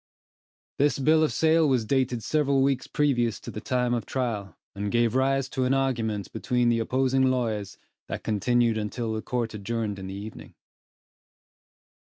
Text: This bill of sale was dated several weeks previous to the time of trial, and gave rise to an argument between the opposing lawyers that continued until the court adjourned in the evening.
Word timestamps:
This 0.79 0.97
bill 0.97 1.21
of 1.21 1.31
sale 1.31 1.69
was 1.69 1.85
dated 1.85 2.23
several 2.23 2.63
weeks 2.63 2.87
previous 2.87 3.39
to 3.41 3.51
the 3.51 3.61
time 3.61 3.93
of 3.93 4.03
trial, 4.07 4.57
and 4.73 4.91
gave 4.91 5.13
rise 5.13 5.47
to 5.49 5.65
an 5.65 5.75
argument 5.75 6.31
between 6.33 6.69
the 6.69 6.79
opposing 6.79 7.29
lawyers 7.29 7.77
that 8.07 8.23
continued 8.23 8.79
until 8.79 9.13
the 9.13 9.21
court 9.21 9.53
adjourned 9.53 9.99
in 9.99 10.07
the 10.07 10.15
evening. 10.15 10.55